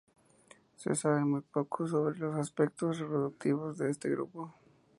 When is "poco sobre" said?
1.41-2.17